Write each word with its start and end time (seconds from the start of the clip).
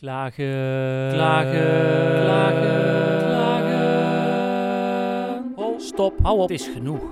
Klagen, 0.00 1.10
klagen, 1.12 2.22
klagen, 2.22 3.18
klagen. 3.26 4.72
Oh, 5.54 5.78
stop, 5.78 6.18
hou 6.22 6.38
op, 6.38 6.48
het 6.48 6.60
is 6.60 6.66
genoeg. 6.66 7.02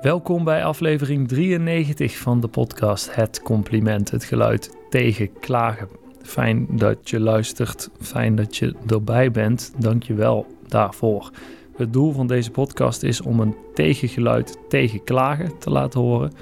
Welkom 0.00 0.44
bij 0.44 0.64
aflevering 0.64 1.28
93 1.28 2.16
van 2.16 2.40
de 2.40 2.48
podcast 2.48 3.14
Het 3.14 3.42
Compliment, 3.42 4.10
het 4.10 4.24
geluid 4.24 4.76
tegen 4.90 5.32
klagen. 5.40 6.03
Fijn 6.24 6.66
dat 6.70 7.10
je 7.10 7.20
luistert, 7.20 7.90
fijn 8.00 8.36
dat 8.36 8.56
je 8.56 8.74
erbij 8.86 9.30
bent. 9.30 9.72
Dank 9.78 10.02
je 10.02 10.14
wel 10.14 10.46
daarvoor. 10.66 11.30
Het 11.76 11.92
doel 11.92 12.12
van 12.12 12.26
deze 12.26 12.50
podcast 12.50 13.02
is 13.02 13.20
om 13.20 13.40
een 13.40 13.54
tegengeluid 13.74 14.58
tegen 14.68 15.04
klagen 15.04 15.58
te 15.58 15.70
laten 15.70 16.00
horen. 16.00 16.32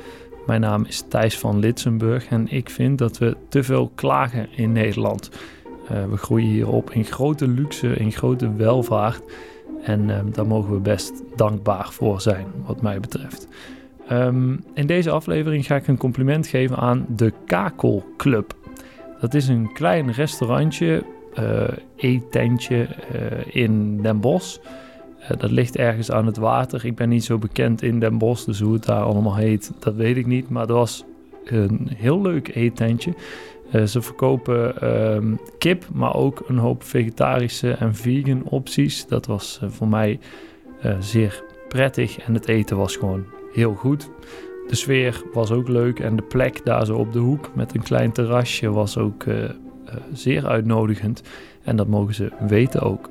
Mijn 0.46 0.60
naam 0.60 0.84
is 0.84 1.04
Thijs 1.08 1.38
van 1.38 1.58
Litsenburg 1.58 2.26
en 2.26 2.48
ik 2.48 2.70
vind 2.70 2.98
dat 2.98 3.18
we 3.18 3.36
te 3.48 3.62
veel 3.62 3.90
klagen 3.94 4.48
in 4.56 4.72
Nederland. 4.72 5.30
Uh, 5.84 6.04
we 6.10 6.16
groeien 6.16 6.48
hierop 6.48 6.90
in 6.90 7.04
grote 7.04 7.48
luxe, 7.48 7.94
in 7.94 8.12
grote 8.12 8.54
welvaart. 8.56 9.22
En 9.84 10.08
uh, 10.08 10.18
daar 10.32 10.46
mogen 10.46 10.72
we 10.72 10.80
best 10.80 11.22
dankbaar 11.36 11.88
voor 11.90 12.20
zijn, 12.20 12.46
wat 12.66 12.82
mij 12.82 13.00
betreft. 13.00 13.48
Um, 14.10 14.64
in 14.74 14.86
deze 14.86 15.10
aflevering 15.10 15.66
ga 15.66 15.76
ik 15.76 15.88
een 15.88 15.96
compliment 15.96 16.46
geven 16.46 16.76
aan 16.76 17.06
de 17.08 17.32
Kakelclub. 17.46 18.54
Dat 19.22 19.34
is 19.34 19.48
een 19.48 19.72
klein 19.72 20.12
restaurantje, 20.12 21.02
uh, 21.38 21.68
eetentje 21.96 22.88
uh, 23.14 23.62
in 23.62 24.02
Den 24.02 24.20
Bosch. 24.20 24.58
Uh, 25.20 25.28
dat 25.38 25.50
ligt 25.50 25.76
ergens 25.76 26.10
aan 26.10 26.26
het 26.26 26.36
water. 26.36 26.84
Ik 26.84 26.94
ben 26.94 27.08
niet 27.08 27.24
zo 27.24 27.38
bekend 27.38 27.82
in 27.82 28.00
Den 28.00 28.18
Bosch, 28.18 28.44
dus 28.44 28.60
hoe 28.60 28.72
het 28.72 28.84
daar 28.84 29.02
allemaal 29.02 29.36
heet, 29.36 29.72
dat 29.78 29.94
weet 29.94 30.16
ik 30.16 30.26
niet. 30.26 30.48
Maar 30.48 30.66
dat 30.66 30.76
was 30.76 31.04
een 31.44 31.88
heel 31.96 32.22
leuk 32.22 32.54
eetentje. 32.54 33.14
ze 33.86 34.02
verkopen 34.02 34.80
ehm, 34.80 35.34
kip, 35.58 35.84
maar 35.92 36.14
ook 36.14 36.42
een 36.46 36.58
hoop 36.58 36.82
vegetarische 36.82 37.72
en 37.72 37.94
vegan 37.94 38.42
opties. 38.44 39.06
Dat 39.06 39.26
was 39.26 39.60
voor 39.66 39.88
mij 39.88 40.18
zeer 40.98 41.44
prettig 41.68 42.18
en 42.18 42.34
het 42.34 42.48
eten 42.48 42.76
was 42.76 42.96
gewoon 42.96 43.24
heel 43.52 43.74
goed. 43.74 44.10
De 44.68 44.74
sfeer 44.78 45.22
was 45.32 45.50
ook 45.50 45.68
leuk 45.68 45.98
en 45.98 46.16
de 46.16 46.22
plek 46.22 46.64
daar 46.64 46.86
zo 46.86 46.96
op 46.96 47.12
de 47.12 47.18
hoek 47.18 47.54
met 47.54 47.74
een 47.74 47.82
klein 47.82 48.12
terrasje 48.12 48.70
was 48.70 48.98
ook 48.98 49.24
uh, 49.24 49.42
uh, 49.42 49.50
zeer 50.12 50.46
uitnodigend. 50.46 51.22
En 51.64 51.76
dat 51.76 51.86
mogen 51.86 52.14
ze 52.14 52.32
weten 52.48 52.80
ook. 52.80 53.10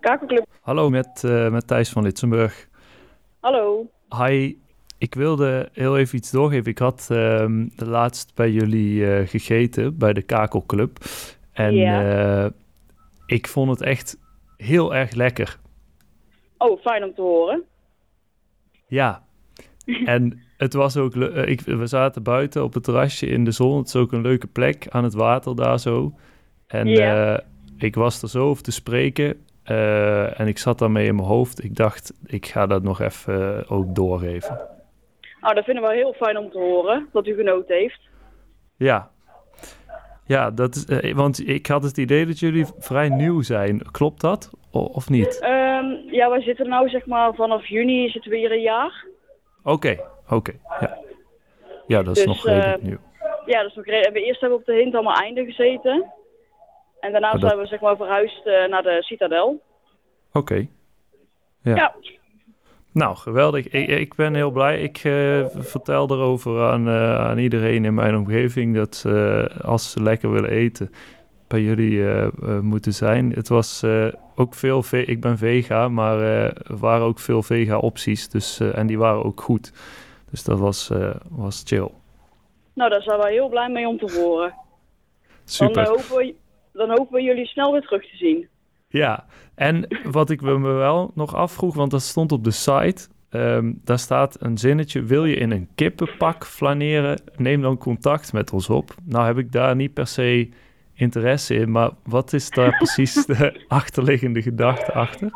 Kakelclub. 0.00 0.46
Hallo, 0.60 0.90
met, 0.90 1.22
uh, 1.24 1.50
met 1.50 1.66
Thijs 1.66 1.90
van 1.90 2.02
Litsenburg. 2.02 2.68
Hallo. 3.40 3.90
Hi, 4.18 4.56
ik 4.98 5.14
wilde 5.14 5.68
heel 5.72 5.98
even 5.98 6.18
iets 6.18 6.30
doorgeven. 6.30 6.70
Ik 6.70 6.78
had 6.78 7.08
uh, 7.12 7.16
de 7.76 7.86
laatst 7.86 8.34
bij 8.34 8.50
jullie 8.50 9.26
gegeten, 9.26 9.98
bij 9.98 10.12
de 10.12 10.22
Kakelclub. 10.22 10.98
En 11.52 11.74
Ja. 11.74 12.50
Ik 13.26 13.46
vond 13.48 13.70
het 13.70 13.82
echt 13.82 14.18
heel 14.56 14.94
erg 14.94 15.12
lekker. 15.14 15.58
Oh, 16.58 16.80
fijn 16.80 17.04
om 17.04 17.14
te 17.14 17.20
horen. 17.22 17.62
Ja. 18.86 19.24
En 20.04 20.40
het 20.56 20.72
was 20.74 20.96
ook... 20.96 21.14
eh, 21.16 21.48
Ik, 21.48 21.60
we 21.60 21.86
zaten 21.86 22.22
buiten 22.22 22.62
op 22.64 22.74
het 22.74 22.84
terrasje 22.84 23.26
in 23.26 23.44
de 23.44 23.50
zon. 23.50 23.76
Het 23.78 23.86
is 23.86 23.96
ook 23.96 24.12
een 24.12 24.20
leuke 24.20 24.46
plek 24.46 24.86
aan 24.88 25.04
het 25.04 25.14
water 25.14 25.56
daar 25.56 25.78
zo. 25.80 26.12
En 26.66 26.86
eh, 27.34 27.38
ik 27.78 27.94
was 27.94 28.22
er 28.22 28.28
zo 28.28 28.48
over 28.48 28.62
te 28.62 28.70
spreken. 28.72 29.44
eh, 29.62 30.40
en 30.40 30.46
ik 30.46 30.58
zat 30.58 30.78
daarmee 30.78 31.06
in 31.06 31.14
mijn 31.14 31.28
hoofd. 31.28 31.64
Ik 31.64 31.76
dacht, 31.76 32.12
ik 32.26 32.46
ga 32.46 32.66
dat 32.66 32.82
nog 32.82 33.00
even 33.00 33.68
ook 33.68 33.94
doorgeven. 33.94 34.60
Nou, 35.40 35.54
dat 35.54 35.64
vinden 35.64 35.82
we 35.82 35.94
heel 35.94 36.12
fijn 36.12 36.36
om 36.38 36.50
te 36.50 36.58
horen, 36.58 37.08
dat 37.12 37.26
u 37.26 37.34
genoten 37.34 37.76
heeft. 37.76 38.00
Ja. 38.76 39.10
Ja, 40.26 40.50
dat 40.50 40.74
is, 40.74 40.84
eh, 40.84 41.14
want 41.14 41.48
ik 41.48 41.66
had 41.66 41.82
het 41.82 41.96
idee 41.98 42.26
dat 42.26 42.38
jullie 42.38 42.66
vrij 42.78 43.08
nieuw 43.08 43.42
zijn. 43.42 43.82
Klopt 43.90 44.20
dat? 44.20 44.50
O- 44.70 44.80
of 44.80 45.08
niet? 45.10 45.38
Ehm, 45.40 45.86
ja, 46.10 46.30
wij 46.30 46.40
zitten 46.42 46.68
nou 46.68 46.88
zeg 46.88 47.06
maar 47.06 47.34
vanaf 47.34 47.66
juni 47.66 48.08
zitten 48.08 48.30
we 48.30 48.36
hier 48.36 48.52
een 48.52 48.60
jaar. 48.60 49.06
Oké, 49.62 49.96
oké. 50.30 50.52
Ja. 50.80 50.98
ja, 51.86 52.02
dat 52.02 52.16
is 52.16 52.24
Dus, 52.24 52.34
nog 52.34 52.44
redelijk 52.46 52.76
eh, 52.78 52.82
nieuw. 52.88 52.98
Ja, 53.46 53.62
dus 53.62 53.74
we, 53.74 53.82
kregen, 53.82 54.12
we 54.12 54.22
eerst 54.24 54.40
hebben 54.40 54.58
we 54.58 54.64
op 54.64 54.70
de 54.74 54.80
Hint 54.82 54.94
allemaal 54.94 55.14
einde 55.20 55.44
gezeten. 55.44 56.12
En 57.00 57.12
daarna 57.12 57.30
dat- 57.32 57.40
zijn 57.40 57.58
we 57.58 57.66
zeg 57.66 57.80
maar 57.80 57.96
verhuisd 57.96 58.46
eh, 58.46 58.68
naar 58.68 58.82
de 58.82 59.02
Citadel. 59.02 59.60
Oké. 60.32 60.66
Ja. 61.62 61.74
Ja. 61.74 61.94
Nou, 62.96 63.16
geweldig. 63.16 63.68
Ik, 63.68 63.88
ik 63.88 64.14
ben 64.14 64.34
heel 64.34 64.50
blij. 64.50 64.82
Ik 64.82 64.96
eh, 64.96 65.46
vertel 65.54 66.10
erover 66.10 66.70
aan, 66.70 66.88
eh, 66.88 67.18
aan 67.20 67.38
iedereen 67.38 67.84
in 67.84 67.94
mijn 67.94 68.16
omgeving 68.16 68.74
dat 68.74 68.94
ze, 68.96 69.48
eh, 69.50 69.60
als 69.64 69.90
ze 69.90 70.02
lekker 70.02 70.30
willen 70.30 70.50
eten, 70.50 70.90
bij 71.46 71.60
jullie 71.62 72.04
moeten 72.60 72.92
zijn. 72.92 73.32
Het 73.32 73.48
was 73.48 73.84
ook 74.34 74.54
veel, 74.54 74.82
ve- 74.82 75.04
ik 75.04 75.20
ben 75.20 75.38
vega, 75.38 75.88
maar 75.88 76.20
er 76.20 76.76
waren 76.76 77.06
ook 77.06 77.18
veel 77.18 77.42
vega 77.42 77.78
opties. 77.78 78.28
Dus, 78.28 78.60
en 78.60 78.86
die 78.86 78.98
waren 78.98 79.24
ook 79.24 79.40
goed. 79.40 79.72
Dus 80.30 80.44
dat 80.44 80.58
was, 80.58 80.90
was 81.30 81.62
chill. 81.66 81.88
Nou, 82.74 82.90
daar 82.90 83.02
zijn 83.02 83.18
wij 83.18 83.32
heel 83.32 83.48
blij 83.48 83.68
mee 83.68 83.88
om 83.88 83.98
te 83.98 84.12
horen. 84.20 84.54
Super. 85.44 85.86
hopen 85.86 86.16
we, 86.16 86.34
dan 86.72 86.88
hopen 86.88 87.14
we 87.14 87.22
jullie 87.22 87.46
snel 87.46 87.72
weer 87.72 87.82
terug 87.82 88.02
te 88.10 88.16
zien. 88.16 88.48
Ja, 88.88 89.24
en 89.54 89.86
wat 90.04 90.30
ik 90.30 90.40
me 90.40 90.58
wel 90.58 91.10
nog 91.14 91.34
afvroeg, 91.34 91.74
want 91.74 91.90
dat 91.90 92.02
stond 92.02 92.32
op 92.32 92.44
de 92.44 92.50
site. 92.50 93.08
ehm, 93.30 93.72
daar 93.84 93.98
staat 93.98 94.36
een 94.40 94.58
zinnetje: 94.58 95.02
Wil 95.02 95.24
je 95.24 95.34
in 95.36 95.50
een 95.50 95.68
kippenpak 95.74 96.46
flaneren? 96.46 97.20
Neem 97.36 97.60
dan 97.62 97.78
contact 97.78 98.32
met 98.32 98.52
ons 98.52 98.70
op. 98.70 98.94
Nou 99.04 99.26
heb 99.26 99.38
ik 99.38 99.52
daar 99.52 99.76
niet 99.76 99.94
per 99.94 100.06
se 100.06 100.48
interesse 100.94 101.54
in, 101.54 101.70
maar 101.70 101.90
wat 102.04 102.32
is 102.32 102.50
daar 102.50 102.76
precies 102.82 103.26
de 103.26 103.64
achterliggende 103.68 104.42
gedachte 104.42 104.92
achter? 104.92 105.30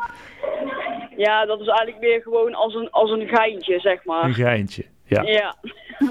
Ja, 1.17 1.45
dat 1.45 1.59
is 1.59 1.67
eigenlijk 1.67 1.99
meer 1.99 2.21
gewoon 2.21 2.53
als 2.53 2.75
een, 2.75 2.89
als 2.89 3.11
een 3.11 3.27
geintje, 3.27 3.79
zeg 3.79 3.93
Een 3.93 4.01
maar. 4.05 4.29
geintje. 4.33 4.85
Ja, 5.05 5.21
Ja, 5.21 5.55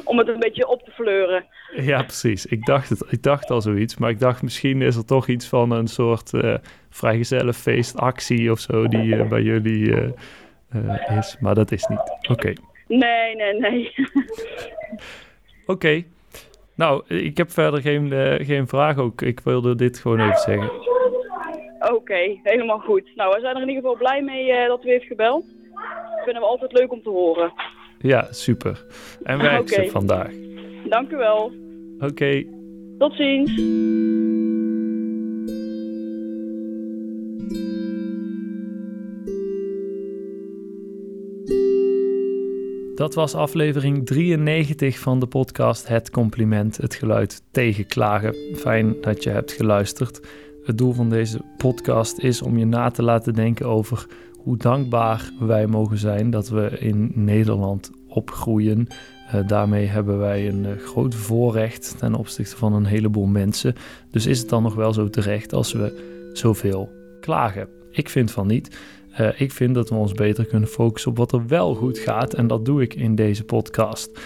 om 0.04 0.18
het 0.18 0.28
een 0.28 0.38
beetje 0.38 0.68
op 0.68 0.82
te 0.82 0.90
fleuren. 0.90 1.44
ja 1.76 2.02
precies. 2.02 2.46
Ik 2.46 2.66
dacht, 2.66 2.88
het, 2.88 3.04
ik 3.08 3.22
dacht 3.22 3.50
al 3.50 3.60
zoiets, 3.60 3.96
maar 3.96 4.10
ik 4.10 4.20
dacht 4.20 4.42
misschien 4.42 4.82
is 4.82 4.96
er 4.96 5.04
toch 5.04 5.28
iets 5.28 5.46
van 5.46 5.70
een 5.70 5.88
soort 5.88 6.34
eh 6.34 6.54
vrijgezellenfeestactie 6.90 8.50
of 8.50 8.58
zo 8.58 8.88
die 8.88 9.16
eh, 9.16 9.28
bij 9.28 9.42
jullie 9.42 9.94
eh, 9.94 11.16
is. 11.18 11.36
Maar 11.40 11.54
dat 11.54 11.72
is 11.72 11.86
niet. 11.86 12.18
Oké. 12.30 12.52
Nee, 12.86 13.36
nee, 13.36 13.54
nee. 13.54 13.94
Oké. 15.66 16.02
Nou, 16.74 17.04
ik 17.06 17.36
heb 17.36 17.50
verder 17.50 17.80
geen, 17.80 18.12
geen 18.44 18.68
vraag 18.68 18.96
ook. 18.98 19.22
Ik 19.22 19.40
wilde 19.40 19.74
dit 19.74 19.98
gewoon 19.98 20.20
even 20.20 20.38
zeggen. 20.38 20.70
Oké, 21.92 22.38
helemaal 22.42 22.78
goed. 22.78 23.12
Nou, 23.14 23.34
we 23.34 23.40
zijn 23.40 23.56
er 23.56 23.62
in 23.62 23.68
ieder 23.68 23.82
geval 23.82 23.98
blij 23.98 24.22
mee 24.22 24.66
dat 24.66 24.84
u 24.84 24.88
heeft 24.88 25.06
gebeld. 25.06 25.44
Dat 26.16 26.24
vinden 26.24 26.42
we 26.42 26.48
altijd 26.48 26.72
leuk 26.72 26.92
om 26.92 27.02
te 27.02 27.08
horen. 27.08 27.52
Ja, 28.02 28.26
super. 28.30 28.84
En 29.22 29.38
werk 29.38 29.68
ze 29.68 29.88
vandaag. 29.90 30.32
Dank 30.88 31.10
u 31.10 31.16
wel. 31.16 31.52
Oké. 31.98 32.44
Tot 32.98 33.14
ziens. 33.14 33.54
Dat 42.94 43.14
was 43.14 43.34
aflevering 43.34 44.06
93 44.06 44.98
van 44.98 45.20
de 45.20 45.26
podcast 45.26 45.88
Het 45.88 46.10
Compliment, 46.10 46.76
het 46.76 46.94
geluid 46.94 47.42
tegen 47.50 47.86
klagen. 47.86 48.34
Fijn 48.54 48.94
dat 49.00 49.22
je 49.22 49.30
hebt 49.30 49.52
geluisterd. 49.52 50.20
Het 50.64 50.78
doel 50.78 50.92
van 50.92 51.10
deze 51.10 51.40
podcast 51.56 52.18
is 52.18 52.42
om 52.42 52.58
je 52.58 52.66
na 52.66 52.90
te 52.90 53.02
laten 53.02 53.34
denken 53.34 53.66
over 53.66 54.06
hoe 54.42 54.56
dankbaar 54.56 55.32
wij 55.38 55.66
mogen 55.66 55.98
zijn 55.98 56.30
dat 56.30 56.48
we 56.48 56.78
in 56.78 57.12
Nederland 57.14 57.90
opgroeien. 58.08 58.86
Eh, 59.30 59.46
daarmee 59.46 59.86
hebben 59.86 60.18
wij 60.18 60.48
een 60.48 60.66
eh, 60.66 60.76
groot 60.76 61.14
voorrecht 61.14 61.94
ten 61.98 62.14
opzichte 62.14 62.56
van 62.56 62.72
een 62.72 62.84
heleboel 62.84 63.26
mensen. 63.26 63.74
Dus 64.10 64.26
is 64.26 64.38
het 64.38 64.48
dan 64.48 64.62
nog 64.62 64.74
wel 64.74 64.92
zo 64.92 65.10
terecht 65.10 65.52
als 65.52 65.72
we 65.72 66.28
zoveel 66.32 66.90
klagen? 67.20 67.68
Ik 67.90 68.08
vind 68.08 68.30
van 68.30 68.46
niet. 68.46 68.78
Uh, 69.20 69.40
ik 69.40 69.52
vind 69.52 69.74
dat 69.74 69.88
we 69.88 69.94
ons 69.94 70.12
beter 70.12 70.46
kunnen 70.46 70.68
focussen 70.68 71.10
op 71.10 71.16
wat 71.16 71.32
er 71.32 71.46
wel 71.46 71.74
goed 71.74 71.98
gaat. 71.98 72.34
En 72.34 72.46
dat 72.46 72.64
doe 72.64 72.82
ik 72.82 72.94
in 72.94 73.14
deze 73.14 73.44
podcast. 73.44 74.20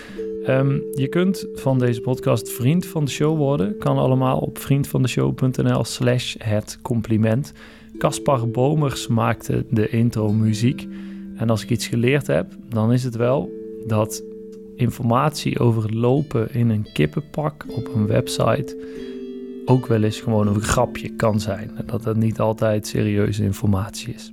Um, 0.49 0.83
je 0.93 1.09
kunt 1.09 1.47
van 1.55 1.79
deze 1.79 2.01
podcast 2.01 2.51
vriend 2.51 2.87
van 2.87 3.05
de 3.05 3.11
show 3.11 3.37
worden. 3.37 3.79
Kan 3.79 3.99
allemaal 3.99 4.39
op 4.39 4.59
vriendvandeshow.nl 4.59 5.85
slash 5.85 6.35
het 6.39 6.79
compliment. 6.83 7.53
Kaspar 7.99 8.49
Bomers 8.49 9.07
maakte 9.07 9.65
de 9.71 9.89
intro-muziek. 9.89 10.87
En 11.37 11.51
als 11.51 11.63
ik 11.63 11.71
iets 11.71 11.87
geleerd 11.87 12.27
heb, 12.27 12.57
dan 12.69 12.93
is 12.93 13.05
het 13.05 13.17
wel 13.17 13.51
dat 13.87 14.23
informatie 14.77 15.59
over 15.59 15.95
lopen 15.95 16.55
in 16.55 16.71
een 16.71 16.87
kippenpak 16.93 17.65
op 17.69 17.95
een 17.95 18.07
website 18.07 18.77
ook 19.65 19.87
wel 19.87 20.03
eens 20.03 20.21
gewoon 20.21 20.47
een 20.47 20.63
grapje 20.63 21.09
kan 21.09 21.41
zijn. 21.41 21.71
En 21.77 21.87
dat 21.87 22.03
dat 22.03 22.17
niet 22.17 22.41
altijd 22.41 22.87
serieuze 22.87 23.43
informatie 23.43 24.15
is. 24.15 24.33